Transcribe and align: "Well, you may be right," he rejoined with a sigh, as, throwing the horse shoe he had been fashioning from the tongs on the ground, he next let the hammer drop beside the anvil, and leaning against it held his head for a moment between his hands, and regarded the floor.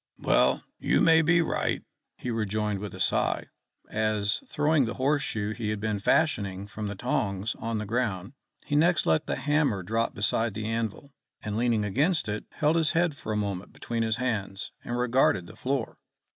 "Well, 0.17 0.63
you 0.79 0.99
may 0.99 1.21
be 1.21 1.43
right," 1.43 1.83
he 2.17 2.31
rejoined 2.31 2.79
with 2.79 2.95
a 2.95 2.99
sigh, 2.99 3.49
as, 3.87 4.41
throwing 4.47 4.85
the 4.85 4.95
horse 4.95 5.21
shoe 5.21 5.51
he 5.51 5.69
had 5.69 5.79
been 5.79 5.99
fashioning 5.99 6.65
from 6.65 6.87
the 6.87 6.95
tongs 6.95 7.53
on 7.59 7.77
the 7.77 7.85
ground, 7.85 8.33
he 8.65 8.75
next 8.75 9.05
let 9.05 9.27
the 9.27 9.35
hammer 9.35 9.83
drop 9.83 10.15
beside 10.15 10.55
the 10.55 10.65
anvil, 10.65 11.13
and 11.43 11.55
leaning 11.55 11.85
against 11.85 12.27
it 12.27 12.45
held 12.49 12.77
his 12.77 12.93
head 12.93 13.15
for 13.15 13.31
a 13.31 13.37
moment 13.37 13.73
between 13.73 14.01
his 14.01 14.15
hands, 14.15 14.71
and 14.83 14.97
regarded 14.97 15.45
the 15.45 15.55
floor. 15.55 15.99